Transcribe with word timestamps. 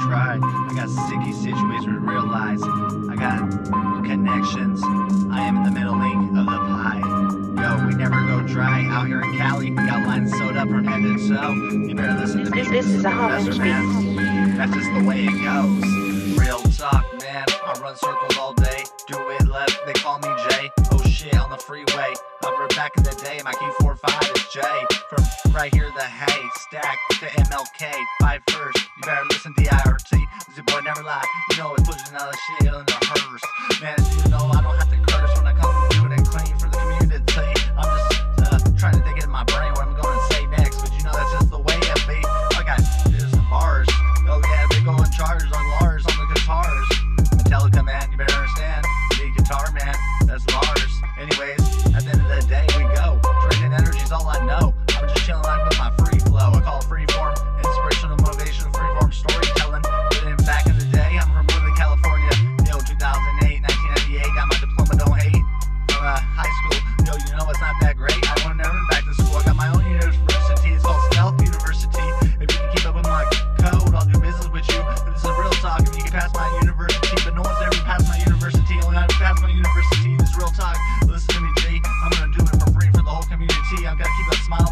I 0.00 0.06
try? 0.06 0.34
I 0.40 0.74
got 0.76 0.88
sticky 0.88 1.32
situations 1.32 1.86
to 1.86 1.98
realize. 1.98 2.62
I 2.62 3.16
got 3.16 4.04
connections. 4.04 4.80
I 5.32 5.40
am 5.42 5.56
in 5.56 5.62
the 5.64 5.72
middle 5.72 5.98
link 5.98 6.30
of 6.38 6.44
the 6.46 6.56
pie. 6.56 7.02
Yo, 7.58 7.86
we 7.86 7.94
never 7.94 8.20
go 8.26 8.40
dry 8.46 8.86
out 8.86 9.08
here 9.08 9.22
in 9.22 9.36
Cali. 9.36 9.70
Got 9.70 10.06
lines 10.06 10.30
sewed 10.32 10.56
up 10.56 10.68
from 10.68 10.84
head 10.84 11.02
to 11.02 11.28
toe. 11.28 11.52
You 11.52 11.94
better 11.96 12.20
listen 12.20 12.44
to 12.44 12.50
me. 12.50 12.62
This- 12.62 12.68
this 12.70 12.86
is 12.86 13.04
a 13.04 13.10
homage 13.10 13.58
man. 13.58 14.56
That's 14.56 14.72
just 14.72 14.92
the 14.94 15.02
way 15.02 15.24
it 15.26 15.42
goes. 15.42 16.38
Real 16.38 16.62
talk, 16.78 17.04
man. 17.20 17.44
I 17.66 17.72
run 17.80 17.96
circles 17.96 18.36
all 18.38 18.52
day. 18.54 18.84
Do 19.08 19.16
it 19.30 19.48
left, 19.48 19.80
they 19.84 19.94
call 19.94 20.18
me 20.20 20.28
Jay. 20.48 20.70
Oh 20.92 21.02
shit, 21.08 21.34
on 21.36 21.50
the 21.50 21.56
freeway. 21.56 22.14
Upper 22.44 22.68
back 22.68 22.96
in 22.96 23.02
the 23.02 23.14
day, 23.16 23.40
my 23.44 23.52
Q45 23.52 24.36
is 24.36 24.46
J. 24.52 24.60
From 25.10 25.52
right 25.52 25.74
here, 25.74 25.90
the 25.96 26.04
hay 26.04 26.42
stack 26.54 26.98
to 27.20 27.26
MLK. 27.26 27.92
Five 28.20 28.42
first, 28.50 28.76
you 28.78 29.02
better 29.02 29.24
listen 29.30 29.54
to 29.54 29.62
IRT. 29.62 29.87
Lie. 31.08 31.24
You 31.52 31.56
know 31.56 31.74
it's 31.74 31.88
pushing 31.88 32.16
all 32.16 32.30
the 32.30 32.36
shit 32.36 32.66
in 32.66 32.84
the 32.84 32.97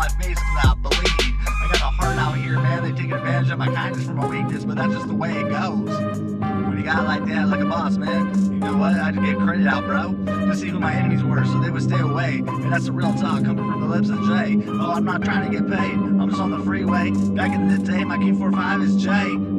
my 0.00 0.08
face 0.08 0.38
because 0.38 0.64
I 0.64 0.74
bleed. 0.80 1.34
I 1.44 1.68
got 1.72 1.82
a 1.82 1.92
heart 1.92 2.16
out 2.16 2.38
here, 2.38 2.58
man. 2.58 2.82
They 2.82 2.92
take 2.92 3.12
advantage 3.12 3.50
of 3.50 3.58
my 3.58 3.66
kindness 3.66 4.06
for 4.06 4.14
my 4.14 4.26
weakness, 4.26 4.64
but 4.64 4.76
that's 4.76 4.94
just 4.94 5.06
the 5.08 5.14
way 5.14 5.30
it 5.32 5.50
goes. 5.50 6.00
When 6.00 6.78
you 6.78 6.84
got 6.84 7.04
like 7.04 7.26
that, 7.26 7.48
like 7.48 7.60
a 7.60 7.66
boss, 7.66 7.98
man, 7.98 8.34
you 8.50 8.60
know 8.60 8.78
what? 8.78 8.94
I 8.94 9.12
to 9.12 9.20
get 9.20 9.36
credit 9.36 9.66
out, 9.66 9.84
bro, 9.84 10.14
to 10.24 10.56
see 10.56 10.68
who 10.68 10.80
my 10.80 10.94
enemies 10.94 11.22
were, 11.22 11.44
so 11.44 11.60
they 11.60 11.68
would 11.68 11.82
stay 11.82 11.98
away. 11.98 12.42
And 12.46 12.72
that's 12.72 12.86
the 12.86 12.92
real 12.92 13.12
talk 13.12 13.44
coming 13.44 13.70
from 13.70 13.80
the 13.82 13.88
lips 13.88 14.08
of 14.08 14.20
Jay. 14.26 14.56
Oh, 14.68 14.92
I'm 14.92 15.04
not 15.04 15.22
trying 15.22 15.50
to 15.50 15.54
get 15.54 15.68
paid. 15.68 15.92
I'm 15.92 16.30
just 16.30 16.40
on 16.40 16.50
the 16.50 16.64
freeway. 16.64 17.10
Back 17.36 17.52
in 17.52 17.68
the 17.68 17.76
day, 17.76 18.02
my 18.02 18.16
Q45 18.16 18.82
is 18.82 18.96
Jay. 19.02 19.10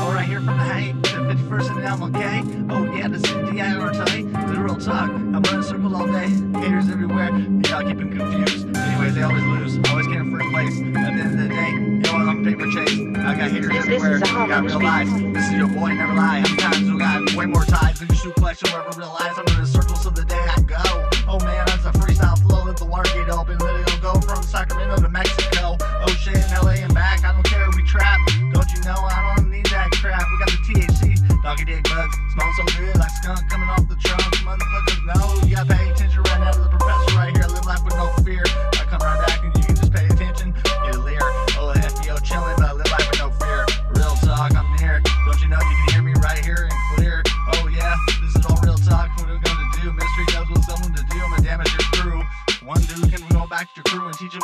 Oh, 0.00 0.14
right 0.14 0.24
here 0.24 0.40
from 0.40 0.56
the 0.56 0.64
hay 0.64 0.92
to 0.92 1.16
51st 1.28 1.70
and 1.76 2.14
MLK. 2.14 2.72
Oh, 2.72 2.96
yeah, 2.96 3.08
this 3.08 3.22
is 3.22 3.28
DIRT. 3.28 4.41
The 4.72 4.78
real 4.78 4.86
talk. 4.86 5.10
I'm 5.10 5.32
running 5.42 5.62
circles 5.62 5.92
all 5.92 6.06
day. 6.06 6.28
Haters 6.60 6.88
everywhere. 6.88 7.30
Gotta 7.60 7.88
keep 7.88 7.98
them 7.98 8.16
confused. 8.16 8.74
Anyways, 8.74 9.14
they 9.14 9.22
always 9.22 9.42
lose. 9.44 9.78
Always 9.90 10.06
in 10.06 10.30
first 10.32 10.48
place. 10.50 10.80
At 10.80 10.92
the 10.94 10.98
end 11.20 11.20
of 11.20 11.38
the 11.38 11.48
day, 11.48 11.70
you 11.72 11.78
know 12.00 12.12
what? 12.14 12.28
I'm 12.28 12.42
paper 12.44 12.66
chase. 12.72 12.98
I 13.18 13.34
got 13.36 13.50
haters 13.50 13.68
This- 13.68 13.78
everywhere. 13.84 14.14
is 14.16 14.20
You 14.30 14.46
got 14.48 14.64
real 14.64 14.80
lies. 14.82 15.10
This 15.34 15.44
is 15.48 15.52
your 15.52 15.68
boy, 15.68 15.92
never 15.92 16.14
lie. 16.14 16.40
Many 16.40 16.56
times 16.56 16.88
I 16.88 16.96
got 16.98 17.34
way 17.34 17.44
more 17.46 17.64
ties 17.66 17.98
than 18.00 18.08
you 18.08 18.14
shoot 18.16 18.34
collection? 18.36 18.70
Whoever 18.70 18.98
realize 18.98 19.32
I'm 19.36 19.44
running 19.44 19.66
circles 19.66 20.00
till 20.02 20.10
the 20.12 20.24
day 20.24 20.40
I 20.40 20.60
go. 20.62 21.08
Oh 21.28 21.38
man, 21.44 21.66
that's 21.66 21.84
a 21.84 21.92
freestyle 21.92 22.38
flow. 22.40 22.64
Let 22.64 22.78
the 22.78 22.86
water 22.86 23.10
get 23.12 23.28
open. 23.28 23.58
Let 23.58 23.76
it 23.76 23.91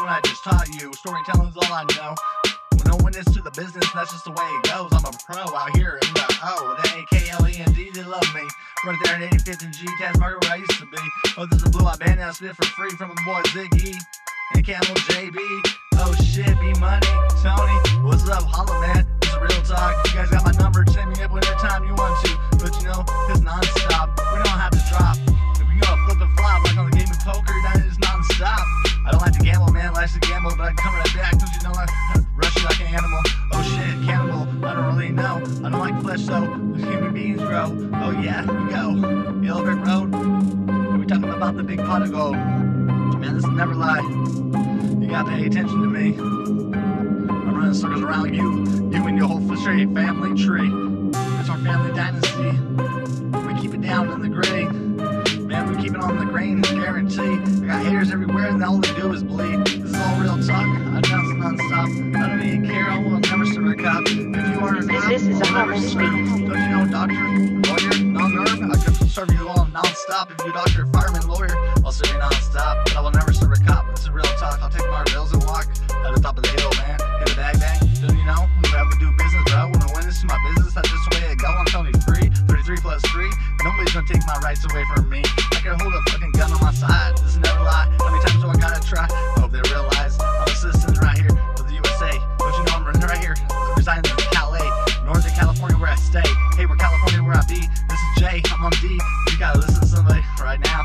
what 0.09 0.25
I 0.25 0.29
just 0.29 0.43
taught 0.43 0.69
you. 0.81 0.93
Storytelling's 0.95 1.57
all 1.57 1.73
I 1.73 1.85
know. 1.97 2.15
No 2.87 2.97
is 3.09 3.25
to 3.37 3.43
the 3.43 3.51
business, 3.53 3.85
that's 3.93 4.13
just 4.13 4.25
the 4.25 4.31
way 4.31 4.49
it 4.57 4.63
goes. 4.73 4.89
I'm 4.93 5.05
a 5.05 5.13
pro 5.29 5.45
out 5.53 5.77
here 5.77 6.01
in 6.01 6.09
the 6.15 6.25
O, 6.45 6.77
the 6.81 6.87
A 6.97 7.01
K 7.13 7.29
L 7.31 7.45
E 7.49 7.61
N 7.61 7.73
D. 7.73 7.91
They 7.93 8.05
love 8.05 8.25
me. 8.35 8.41
Right 8.87 8.97
there 9.05 9.17
at 9.17 9.33
85th 9.33 9.65
and 9.65 9.75
G, 9.75 9.87
Task 9.99 10.19
Market 10.21 10.45
where 10.45 10.53
I 10.53 10.57
used 10.65 10.79
to 10.81 10.87
be. 10.87 11.03
Oh, 11.37 11.45
this 11.45 11.61
is 11.61 11.69
a 11.69 11.71
blue 11.71 11.87
out 11.87 11.99
band 11.99 12.21
now, 12.21 12.33
spit 12.33 12.57
for 12.57 12.65
free 12.73 12.91
from 12.97 13.11
a 13.11 13.19
boy 13.27 13.43
Ziggy 13.53 13.93
and 14.55 14.65
Camel 14.65 14.97
JB. 15.13 15.37
Oh 16.01 16.15
shit, 16.25 16.57
be 16.61 16.73
Money, 16.81 17.13
Tony, 17.45 17.77
what's 18.01 18.29
up, 18.29 18.45
holla 18.49 18.81
man? 18.81 19.05
This 19.21 19.31
is 19.31 19.37
real 19.37 19.63
talk. 19.69 19.93
You 20.09 20.15
guys 20.15 20.31
got 20.31 20.45
my 20.45 20.53
number, 20.57 20.87
send 20.89 21.11
me 21.11 21.21
up 21.21 21.33
whenever 21.33 21.59
time 21.61 21.85
you 21.85 21.93
want 21.93 22.17
to. 22.25 22.33
But 22.57 22.73
you 22.81 22.89
know, 22.89 23.05
it's 23.29 23.41
non-stop. 23.41 24.09
We 24.33 24.41
don't 24.41 24.57
have 24.57 24.73
to 24.73 24.83
drop. 24.89 25.17
If 25.61 25.69
we 25.69 25.77
go 25.81 25.93
flip 26.07 26.21
and 26.23 26.33
flop 26.39 26.68
come 30.77 30.95
right 30.95 31.15
back. 31.15 31.39
Don't 31.39 31.53
you 31.55 31.63
know 31.63 31.73
I 31.75 31.87
rush 32.35 32.57
you 32.57 32.65
like 32.65 32.81
an 32.81 32.87
animal? 32.89 33.21
Oh 33.53 33.63
shit, 33.63 34.07
cannibal. 34.07 34.47
I 34.65 34.75
don't 34.75 34.97
really 34.97 35.11
know. 35.11 35.37
I 35.65 35.71
don't 35.71 35.81
like 35.81 36.01
flesh 36.03 36.25
though. 36.25 36.47
Human 36.47 37.13
beings 37.13 37.41
grow. 37.41 37.67
Oh 37.95 38.11
yeah, 38.11 38.45
here 38.45 38.65
we 38.65 38.71
go. 38.71 39.41
Yellow 39.43 39.63
brick 39.65 39.85
road. 39.87 40.15
We 40.99 41.07
talking 41.07 41.31
about 41.31 41.57
the 41.57 41.63
big 41.63 41.79
pot 41.79 42.03
of 42.03 42.13
gold. 42.13 42.37
Man, 42.37 43.35
this 43.35 43.45
will 43.45 43.53
never 43.53 43.75
lie. 43.75 44.01
You 45.01 45.09
gotta 45.09 45.31
pay 45.31 45.47
attention 45.47 45.81
to 45.81 45.89
me. 45.89 46.17
I'm 46.19 47.55
running 47.55 47.75
circles 47.75 48.03
around 48.03 48.35
you, 48.35 48.65
you 48.91 49.07
and 49.07 49.17
your 49.17 49.27
whole 49.27 49.41
frustrated 49.47 49.95
family 49.95 50.41
tree. 50.43 50.71
It's 51.41 51.49
our 51.49 51.59
family 51.59 51.95
dynasty. 51.95 52.51
We 53.47 53.61
keep 53.61 53.75
it 53.75 53.81
down 53.81 54.11
in 54.11 54.21
the 54.21 54.29
gray. 54.29 54.67
Man, 55.39 55.75
we 55.75 55.83
keep 55.83 55.95
it 55.95 56.01
on 56.01 56.19
the 56.19 56.27
grain, 56.27 56.61
guarantee. 56.61 57.39
I 57.65 57.67
got 57.67 57.83
haters 57.85 58.11
everywhere, 58.11 58.49
and 58.49 58.63
all 58.63 58.79
they 58.79 58.93
do 58.95 59.13
is 59.13 59.23
bleed. 59.23 59.68
A. 65.85 65.95
Don't 65.95 66.59
you 66.59 66.69
know, 66.75 66.87
doctor, 66.91 67.15
lawyer, 67.15 68.03
non-nerve? 68.03 68.71
I 68.71 68.77
could 68.83 69.11
serve 69.11 69.31
you 69.33 69.49
all 69.49 69.67
non-stop. 69.67 70.31
If 70.33 70.39
you're 70.39 70.51
a 70.51 70.53
doctor, 70.53 70.87
fireman, 70.93 71.27
lawyer, 71.29 71.55
I'll 71.85 71.93
serve 71.93 72.13
you 72.13 72.19
non-stop. 72.19 72.87
But 72.87 72.97
I 72.97 73.01
will 73.01 73.11
never 73.13 73.33
serve 73.33 73.53
a 73.53 73.61
cop. 73.65 73.87
This 73.91 74.05
is 74.05 74.11
real 74.11 74.25
talk. 74.39 74.61
I'll 74.63 74.71
take 74.71 74.89
my 74.91 75.05
bills 75.05 75.33
and 75.33 75.43
walk 75.45 75.67
at 75.69 76.15
the 76.15 76.21
top 76.21 76.37
of 76.37 76.43
the 76.43 76.51
hill, 76.59 76.71
man. 76.83 76.99
Hit 77.21 77.33
a 77.33 77.37
bag 77.37 77.61
bang. 77.61 77.79
Don't 78.03 78.17
you 78.17 78.25
know? 78.25 78.49
We 78.59 78.99
do 78.99 79.11
business, 79.19 79.45
bro. 79.47 79.71
When 79.71 79.83
I 79.83 79.89
win, 79.95 80.07
this 80.07 80.19
is 80.19 80.25
my 80.25 80.39
business. 80.51 80.75
That's 80.75 80.89
just 80.89 81.11
the 81.11 81.17
way 81.17 81.33
it 81.33 81.39
go. 81.39 81.49
I'm 81.49 81.67
telling 81.67 81.95
you 81.95 82.01
free. 82.03 82.31
33 82.49 82.77
plus 82.79 83.03
3. 83.11 83.31
Nobody's 83.63 83.95
gonna 83.95 84.07
take 84.07 84.25
my 84.27 84.39
rights 84.43 84.65
away 84.71 84.85
from 84.95 85.09
me. 85.09 85.23
I 85.23 85.61
can 85.63 85.79
hold 85.79 85.95
a 85.95 86.03
fucking 86.11 86.33
gun 86.33 86.53
on 86.53 86.61
my 86.61 86.73
side. 86.73 87.17
This 87.19 87.35
is 87.35 87.39
never 87.39 87.63
lie. 87.63 87.87
How 87.99 88.11
many 88.11 88.25
times 88.25 88.43
do 88.43 88.49
I 88.49 88.57
gotta 88.57 88.83
try? 88.87 89.07
I 89.07 89.41
hope 89.41 89.53
they 89.53 89.63
realize 89.71 90.19
I'm 90.21 90.47
a 90.47 90.51
citizen 90.51 90.95
right 91.03 91.19
here 91.19 91.38
Hey, 96.59 96.67
we're 96.67 96.75
California 96.75 97.23
where 97.23 97.37
I 97.37 97.45
be. 97.47 97.55
This 97.55 98.01
is 98.01 98.19
Jay. 98.19 98.43
I'm 98.51 98.65
on 98.65 98.73
D. 98.83 98.89
You 99.31 99.39
gotta 99.39 99.61
listen 99.61 99.81
to 99.81 99.87
somebody 99.87 100.25
right 100.41 100.59
now. 100.59 100.83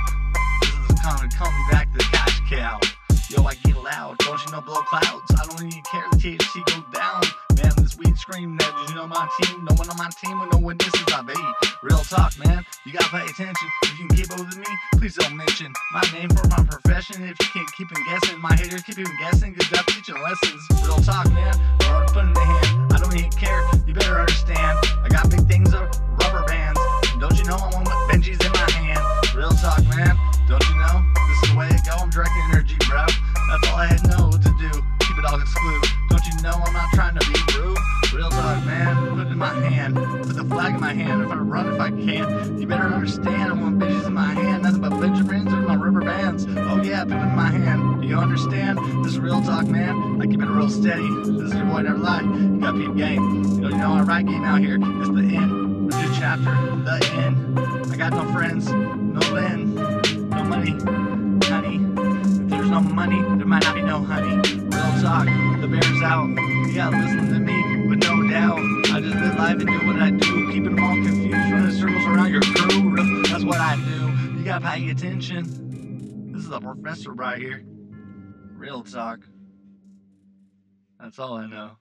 This 0.61 0.69
is 0.69 1.01
coming, 1.01 1.31
coming 1.31 1.65
back 1.71 1.91
to 1.93 1.97
the 1.97 2.03
cash 2.11 2.41
cow. 2.47 2.79
Yo, 3.27 3.43
I 3.43 3.55
get 3.55 3.81
loud. 3.81 4.19
Don't 4.19 4.39
you 4.45 4.51
know 4.51 4.61
blow 4.61 4.83
clouds? 4.83 5.31
I 5.31 5.47
don't 5.47 5.65
even 5.65 5.81
care. 5.91 6.05
The 6.11 6.17
THC 6.17 6.63
goes 6.67 6.83
down. 6.93 7.23
Weed 7.97 8.17
scream 8.17 8.57
that 8.57 8.73
you 8.89 8.95
know 8.95 9.07
my 9.07 9.27
team. 9.41 9.65
No 9.69 9.75
one 9.75 9.89
on 9.89 9.97
my 9.97 10.09
team 10.09 10.39
will 10.39 10.47
know 10.47 10.57
when 10.57 10.77
this 10.77 10.93
is 10.93 11.05
I 11.13 11.21
be. 11.21 11.33
Real 11.83 11.99
talk, 11.99 12.33
man. 12.39 12.65
You 12.85 12.93
gotta 12.93 13.09
pay 13.09 13.23
attention. 13.23 13.67
If 13.83 13.99
you 13.99 14.07
can 14.07 14.17
keep 14.17 14.31
up 14.31 14.39
with 14.39 14.57
me, 14.57 14.65
please 14.97 15.15
don't 15.15 15.35
mention 15.35 15.71
my 15.91 16.01
name 16.13 16.29
for 16.29 16.47
my 16.47 16.63
profession. 16.63 17.23
If 17.23 17.37
you 17.39 17.47
can't 17.53 17.71
keep 17.73 17.87
on 17.95 18.03
guessing, 18.05 18.39
my 18.41 18.55
haters 18.55 18.81
keep 18.83 18.97
on 18.97 19.17
guessing. 19.19 19.53
Cause 19.53 19.67
I'm 19.77 19.85
teaching 19.85 20.15
lessons. 20.21 20.61
Real 20.83 20.97
talk, 20.99 21.29
man. 21.31 21.53
Or 21.89 22.05
put 22.07 22.25
in 22.25 22.33
the 22.33 22.39
hand. 22.41 22.93
I 22.93 22.97
don't 22.97 23.13
even 23.17 23.31
care. 23.31 23.61
You 23.85 23.93
better 23.93 24.19
understand. 24.19 24.79
I 25.03 25.09
got 25.09 25.29
big 25.29 25.47
things 25.47 25.73
of 25.73 25.87
rubber 26.21 26.43
bands. 26.47 26.79
Don't 27.19 27.37
you 27.37 27.45
know 27.45 27.55
I'm 27.55 27.73
on 27.73 27.85
Benji's 28.09 28.43
in 28.43 28.51
my 28.51 28.62
hand. 39.63 39.95
Put 39.95 40.35
the 40.35 40.45
flag 40.45 40.75
in 40.75 40.81
my 40.81 40.93
hand 40.93 41.21
if 41.23 41.31
I 41.31 41.35
run 41.35 41.73
if 41.73 41.79
I 41.79 41.89
can. 41.89 42.59
You 42.59 42.67
better 42.67 42.83
understand 42.83 43.51
I 43.51 43.53
want 43.53 43.79
bitches 43.79 44.05
in 44.05 44.13
my 44.13 44.33
hand. 44.33 44.63
Nothing 44.63 44.81
but 44.81 44.99
Benjamins 44.99 45.51
and 45.51 45.67
my 45.67 45.75
rubber 45.75 46.01
bands. 46.01 46.45
Oh 46.49 46.81
yeah, 46.81 47.03
put 47.03 47.13
it 47.13 47.21
in 47.21 47.35
my 47.35 47.49
hand. 47.49 48.01
Do 48.01 48.07
you 48.07 48.17
understand? 48.17 48.79
This 49.03 49.13
is 49.13 49.19
real 49.19 49.41
talk, 49.41 49.67
man. 49.67 50.21
I 50.21 50.27
keep 50.27 50.41
it 50.41 50.47
real 50.47 50.69
steady. 50.69 51.07
This 51.25 51.27
is 51.27 51.53
your 51.53 51.65
boy 51.65 51.81
never 51.81 51.97
lie. 51.97 52.21
You 52.21 52.59
got 52.59 52.75
peep 52.75 52.95
game. 52.95 53.43
You 53.43 53.61
know, 53.61 53.69
you 53.69 53.77
know 53.77 53.93
I 53.93 54.01
write 54.01 54.25
game 54.25 54.43
out 54.43 54.59
here. 54.59 54.75
It's 54.75 55.09
the 55.09 55.21
end. 55.21 55.91
The 55.91 55.97
new 55.97 56.13
chapter. 56.15 56.53
The 56.83 57.11
end. 57.15 57.59
I 57.91 57.95
got 57.95 58.13
no 58.13 58.31
friends. 58.31 58.71
No 58.71 59.19
then. 59.19 59.75
No 60.29 60.43
money. 60.43 60.71
Honey. 61.47 61.77
If 62.43 62.49
there's 62.49 62.69
no 62.69 62.81
money, 62.81 63.21
there 63.21 63.45
might 63.45 63.63
not 63.63 63.75
be 63.75 63.81
no 63.81 63.99
honey. 64.03 64.35
Real 64.37 65.01
talk. 65.01 65.25
The 65.61 65.67
bear's 65.67 66.01
out. 66.01 66.27
You 66.29 66.73
gotta 66.75 66.97
listen 66.97 67.31
to 67.31 67.39
me, 67.39 67.53
I 68.35 68.99
just 68.99 69.15
live 69.15 69.35
life 69.37 69.59
and 69.59 69.67
do 69.67 69.85
what 69.87 69.95
I 69.97 70.09
do. 70.09 70.47
Keeping 70.51 70.75
them 70.75 70.83
all 70.83 70.95
confused, 70.95 71.31
running 71.51 71.71
circles 71.71 72.05
around 72.05 72.31
your 72.31 72.41
crew. 72.41 72.89
Real- 72.89 73.23
That's 73.23 73.43
what 73.43 73.59
I 73.59 73.75
do. 73.75 74.37
You 74.39 74.43
gotta 74.43 74.65
pay 74.65 74.89
attention. 74.89 76.31
This 76.33 76.45
is 76.45 76.51
a 76.51 76.59
professor 76.59 77.11
right 77.13 77.37
here. 77.39 77.63
Real 78.55 78.81
talk. 78.81 79.19
That's 80.99 81.19
all 81.19 81.33
I 81.35 81.45
know. 81.47 81.71